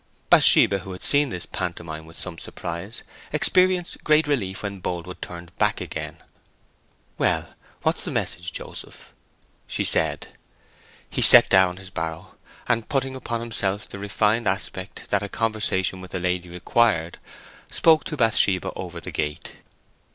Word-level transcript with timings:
Bathsheba, 0.31 0.79
who 0.79 0.93
had 0.93 1.03
seen 1.03 1.29
this 1.29 1.45
pantomime 1.45 2.07
with 2.07 2.17
some 2.17 2.39
surprise, 2.39 3.03
experienced 3.31 4.03
great 4.03 4.25
relief 4.25 4.63
when 4.63 4.79
Boldwood 4.81 5.21
turned 5.21 5.55
back 5.59 5.79
again. 5.79 6.17
"Well, 7.19 7.53
what's 7.83 8.03
the 8.03 8.09
message, 8.09 8.51
Joseph?" 8.51 9.13
she 9.67 9.83
said. 9.83 10.29
He 11.07 11.21
set 11.21 11.51
down 11.51 11.77
his 11.77 11.91
barrow, 11.91 12.35
and, 12.67 12.89
putting 12.89 13.15
upon 13.15 13.41
himself 13.41 13.87
the 13.87 13.99
refined 13.99 14.47
aspect 14.47 15.11
that 15.11 15.21
a 15.21 15.29
conversation 15.29 16.01
with 16.01 16.15
a 16.15 16.19
lady 16.19 16.49
required, 16.49 17.19
spoke 17.69 18.03
to 18.05 18.17
Bathsheba 18.17 18.71
over 18.75 18.99
the 18.99 19.11
gate. 19.11 19.57